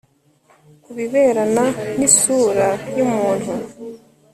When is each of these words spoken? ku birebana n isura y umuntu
ku 0.83 0.89
birebana 0.97 1.65
n 1.97 1.99
isura 2.07 2.67
y 2.95 2.99
umuntu 3.05 3.51